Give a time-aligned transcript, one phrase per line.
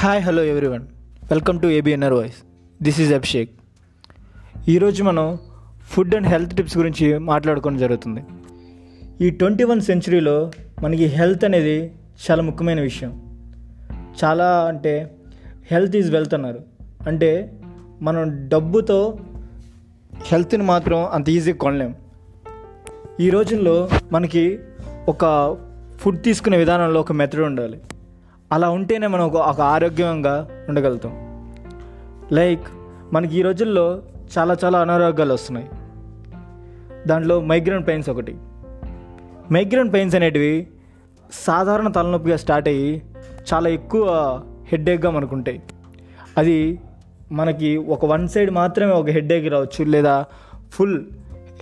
[0.00, 0.82] Hi hello everyone
[1.30, 2.34] welcome to ABNR voice
[2.82, 3.50] this is Abhishek
[4.68, 5.38] ఈరోజు మనం
[5.82, 8.22] food and health tips గురించి మాట్లాడుకోవడం జరుగుతుంది.
[9.26, 10.50] ఈ ట్వంటీ వన్ సెంచురీలో
[10.82, 11.92] మనకి హెల్త్ అనేది
[12.30, 13.40] చాలా ముఖ్యమైన విషయం.
[14.24, 15.14] చాలా అంటే
[15.70, 16.60] హెల్త్ ఈజ్ వెల్త్ అన్నారు.
[17.06, 17.52] అంటే
[18.02, 19.18] మనం డబ్బుతో
[20.24, 21.94] హెల్త్ని మాత్రం అంత ఈజీగా కొనలేం.
[23.20, 24.58] ఈ రోజుల్లో మనకి
[25.08, 25.56] ఒక
[25.98, 27.80] ఫుడ్ తీసుకునే విధానంలో ఒక మెథడ్ ఉండాలి.
[28.52, 31.12] అలా ఉంటేనే మనం ఒక ఒక ఆరోగ్యంగా ఉండగలుగుతాం.
[32.32, 32.68] లైక్
[33.12, 34.02] మనకి ఈ రోజుల్లో
[34.38, 35.68] చాలా చాలా అనారోగ్యాలు వస్తున్నాయి.
[37.06, 38.36] దాంట్లో మైగ్రేన్ పెయిన్స్ ఒకటి.
[39.52, 40.66] మైగ్రేన్ పెయిన్స్ అనేటివి
[41.32, 43.02] సాధారణ తలనొప్పిగా స్టార్ట్ అయ్యి
[43.54, 44.06] చాలా ఎక్కువ
[44.64, 45.62] హెడ్ఏక్గా మనకు ఉంటాయి.
[46.38, 46.80] అది
[47.32, 50.24] మనకి ఒక వన్ సైడ్ మాత్రమే ఒక హెడ్ఏక్ రావచ్చు లేదా
[50.70, 51.04] ఫుల్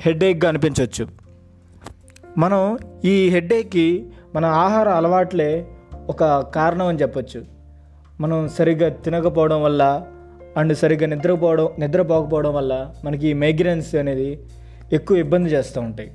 [0.00, 1.08] హెడ్ఏక్గా అనిపించవచ్చు.
[2.38, 5.66] మనం ఈ హెడ్ఏక్కి మన ఆహార అలవాట్లే
[6.08, 7.40] ఒక కారణం అని చెప్పొచ్చు.
[8.20, 9.82] మనం సరిగ్గా తినకపోవడం వల్ల
[10.56, 14.38] అండ్ సరిగ్గా నిద్రపోవడం నిద్రపోకపోవడం వల్ల మనకి మైగ్రేన్స్ అనేది
[14.92, 16.10] ఎక్కువ ఇబ్బంది చేస్తూ ఉంటాయి.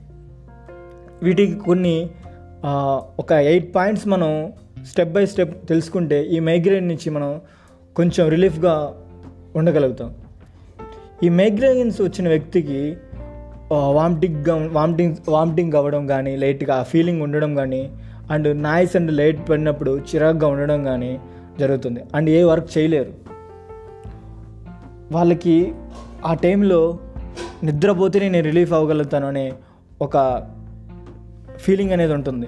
[1.23, 2.09] వీటికి కొన్ని
[3.19, 4.53] ఒక ఎయిట్ పాయింట్స్ మనం
[4.85, 7.41] స్టెప్ బై స్టెప్ తెలుసుకుంటే ఈ మైగ్రేన్ నుంచి మనం
[7.95, 8.93] కొంచెం రిలీఫ్గా
[9.55, 10.13] ఉండగలుగుతాం.
[11.23, 12.97] ఈ మైగ్రేన్స్ వచ్చిన వ్యక్తికి
[13.71, 17.81] వామిటింగ్ వామిటింగ్ వామిటింగ్ అవ్వడం కానీ లైట్గా ఆ ఫీలింగ్ ఉండడం కానీ
[18.31, 21.19] అండ్ నాయిస్ అండ్ లైట్ పడినప్పుడు చిరాగ్గా ఉండడం కానీ
[21.59, 22.03] జరుగుతుంది.
[22.15, 23.13] అండ్ ఏ వర్క్ చేయలేరు.
[25.11, 25.73] వాళ్ళకి
[26.25, 26.99] ఆ టైంలో
[27.63, 29.53] నిద్రపోతేనే నేను రిలీఫ్ అవ్వగలుగుతాను అనే
[30.01, 30.47] ఒక
[31.57, 32.47] ఫీలింగ్ అనేది ఉంటుంది.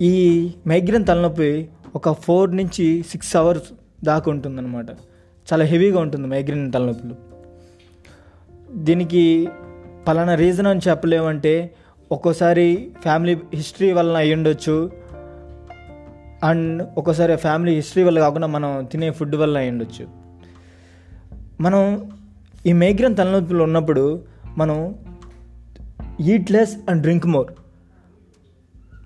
[0.00, 3.72] ఈ మైగ్రేన్ తలనొప్పి ఒక ఫోర్ నుంచి సిక్స్ అవర్స్
[4.04, 4.90] దాకా ఉంటుందన్నమాట.
[5.52, 7.14] చాలా హెవీగా ఉంటుంది మైగ్రేన్ తలనొప్పులు.
[8.72, 9.48] దీనికి
[10.08, 11.74] పలానా రీజన్ అని చెప్పలేమంటే
[12.12, 14.72] ఒక్కోసారి ఫ్యామిలీ హిస్టరీ వలన అయ్యుండొచ్చు.
[14.72, 15.08] ఉండొచ్చు
[16.44, 20.04] అండ్ ఒక్కోసారి ఫ్యామిలీ హిస్టరీ వల్ల కాకుండా మనం తినే ఫుడ్ వల్ల అయ్యుండొచ్చు.
[20.04, 22.10] ఉండొచ్చు మనం
[22.66, 24.22] ఈ మైగ్రేన్ తలనొప్పులు ఉన్నప్పుడు
[24.58, 24.94] మనం
[26.20, 27.52] eat less and drink more.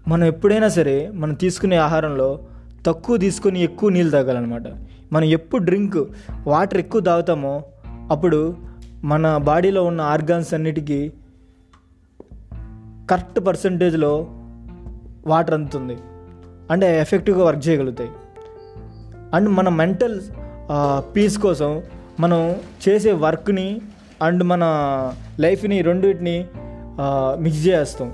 [0.08, 2.40] మనం ఎప్పుడైనా సరే మనం తీసుకునే ఆహారంలో
[2.86, 4.62] తక్కువ తీసుకొని ఎక్కువ నీళ్ళు తాగాలన్నమాట.
[5.12, 5.96] మనం ఎప్పుడు డ్రింక్
[6.46, 7.64] వాటర్ ఎక్కువ తాగుతామో
[8.10, 8.56] అప్పుడు
[9.04, 11.12] మన బాడీలో ఉన్న ఆర్గాన్స్ అన్నిటికీ
[13.10, 14.26] కరెక్ట్ పర్సంటేజ్లో
[15.26, 15.96] వాటర్ అందుతుంది.
[16.70, 18.10] అంటే ఎఫెక్టివ్గా వర్క్ చేయగలుగుతాయి.
[19.34, 20.20] అండ్ మన మెంటల్
[21.16, 21.82] పీస్ కోసం
[22.20, 22.56] మనం
[22.88, 23.80] చేసే వర్క్ని
[24.22, 24.64] అండ్ మన
[25.40, 26.46] లైఫ్ని రెండింటిని
[27.40, 28.12] మిక్స్ చేస్తాం.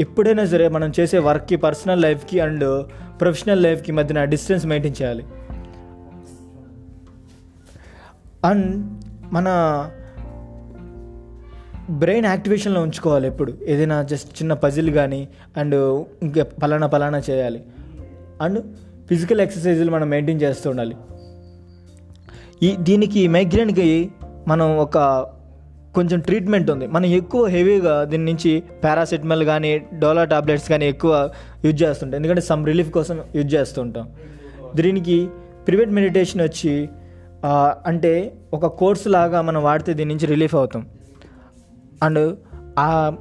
[0.00, 2.86] ఎప్పుడైనా సరే మనం చేసే వర్క్కి పర్సనల్ లైఫ్కి అండ్
[3.20, 5.24] ప్రొఫెషనల్ లైఫ్కి మధ్యన డిస్టెన్స్ మెయింటైన్ చేయాలి.
[8.44, 9.02] అండ్
[9.32, 9.48] మన
[11.90, 13.52] బ్రెయిన్ యాక్టివేషన్లో ఉంచుకోవాలి ఎప్పుడు.
[13.66, 15.76] ఏదైనా జస్ట్ చిన్న పజిల్ కానీ అండ్
[16.22, 17.60] ఇంకా పలానా పలానా చేయాలి.
[18.42, 18.58] అండ్
[19.08, 20.96] ఫిజికల్ ఎక్సర్సైజులు మనం మెయింటైన్ చేస్తూ ఉండాలి.
[22.62, 24.10] ఈ దీనికి మైగ్రేన్కి
[24.48, 24.98] మనం ఒక
[25.94, 26.86] కొంచెం ట్రీట్మెంట్ ఉంది.
[26.86, 28.50] మనం ఎక్కువ హెవీగా దీని నుంచి
[28.84, 31.30] పారాసెటమాల్ కానీ డోలా టాబ్లెట్స్ కానీ ఎక్కువ
[31.64, 32.16] యూజ్ చేస్తుంటాం.
[32.16, 34.08] ఎందుకంటే సమ్ రిలీఫ్ కోసం యూజ్ చేస్తుంటాం
[34.74, 35.28] దీనికి
[35.66, 36.74] ప్రివెంట్ మెడిటేషన్ వచ్చి
[37.86, 38.12] అంటే
[38.52, 40.86] ఒక కోర్స్ లాగా మనం వాడితే దీని నుంచి రిలీఫ్ అవుతాం.
[42.02, 42.36] అండ్
[42.78, 43.16] ఆ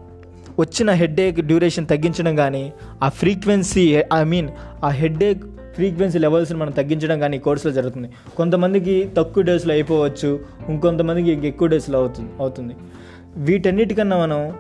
[0.60, 2.74] వచ్చిన హెడ్ఏక్ డ్యూరేషన్ తగ్గించడం కానీ
[3.04, 4.50] ఆ ఫ్రీక్వెన్సీ ఐ మీన్
[4.84, 5.44] ఆ హెడ్ఏక్
[5.74, 8.10] ఫ్రీక్వెన్సీ లెవెల్స్ని మనం తగ్గించడం కానీ ఈ కోర్సులో జరుగుతుంది.
[8.38, 10.40] కొంతమందికి తక్కువ డేస్లో అయిపోవచ్చు
[10.70, 12.76] ఇంకొంతమందికి ఎక్కువ డేస్లో అవుతుంది అవుతుంది.
[13.38, 14.54] వీటన్నిటికన్నా మనం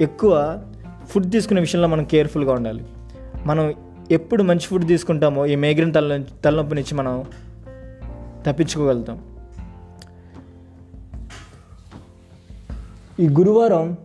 [0.00, 0.62] ఎక్కువ
[1.08, 2.84] ఫుడ్ తీసుకునే విషయంలో మనం కేర్ఫుల్గా ఉండాలి.
[3.46, 3.74] మనం
[4.10, 7.24] ఎప్పుడు మంచి ఫుడ్ తీసుకుంటామో ఈ మేగ్రెన్ తల తలనొప్పి నుంచి మనం
[8.46, 9.20] తప్పించుకోగలుగుతాం.
[13.20, 13.96] ఈ గురువారం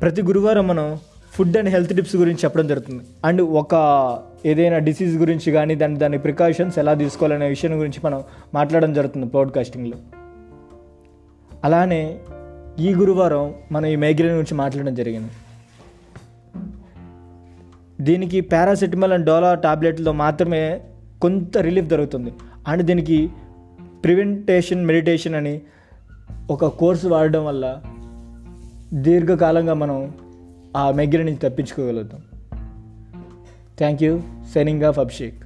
[0.00, 0.98] ప్రతి గురువారం మనం
[1.32, 3.02] ఫుడ్ అండ్ హెల్త్ టిప్స్ గురించి చెప్పడం జరుగుతుంది.
[3.24, 3.74] అండ్ ఒక
[4.46, 8.22] ఏదైనా డిసీజ్ గురించి కానీ దాని దాని ప్రికాషన్స్ ఎలా తీసుకోవాలనే విషయం గురించి మనం
[8.54, 9.98] మాట్లాడడం జరుగుతుంది పాడ్కాస్టింగ్లో
[11.64, 12.18] అలానే
[12.78, 15.30] ఈ గురువారం మనం ఈ మైగ్రేన్ గురించి మాట్లాడడం జరిగింది.
[18.00, 20.80] దీనికి పారాసెటమాల్ అండ్ డోలా టాబ్లెట్లో మాత్రమే
[21.22, 22.32] కొంత రిలీఫ్ దొరుకుతుంది.
[22.68, 23.30] అండ్ దీనికి
[24.04, 25.60] ప్రివెంటేషన్ మెడిటేషన్ అని
[26.50, 27.82] ఒక కోర్సు వాడడం వల్ల
[28.96, 30.12] దీర్ఘకాలంగా మనం
[30.76, 32.20] ఆ మైగ్రేన్ నుంచి తప్పించుకోగలుగుతాం.
[33.78, 34.20] Thank you
[34.54, 35.45] signing off Abhishek